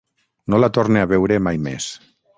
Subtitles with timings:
[0.53, 1.91] No la torne a veure mai més.